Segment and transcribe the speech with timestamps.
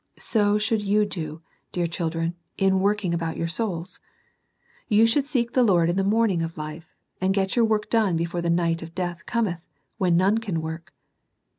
[0.17, 3.99] So should you do, dear children, in working about your souls.
[4.87, 8.17] You should seek the Lord in the morning of life, and get your work done
[8.17, 9.69] before the night of death cometh,
[9.99, 10.91] when none can work.